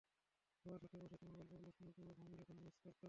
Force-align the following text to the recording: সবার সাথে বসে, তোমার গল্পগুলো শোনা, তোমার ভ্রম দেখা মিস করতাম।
সবার 0.65 0.79
সাথে 0.81 0.97
বসে, 0.97 1.15
তোমার 1.17 1.35
গল্পগুলো 1.35 1.71
শোনা, 1.71 1.91
তোমার 1.91 2.13
ভ্রম 2.15 2.31
দেখা 2.35 2.53
মিস 2.53 2.75
করতাম। 2.75 2.93